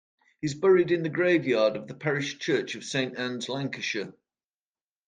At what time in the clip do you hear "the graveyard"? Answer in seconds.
1.03-1.75